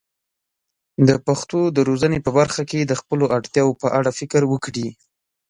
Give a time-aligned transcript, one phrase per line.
[1.07, 4.87] د پښتو د روزنې په برخه کې د خپلو اړتیاوو په اړه فکر وکړي.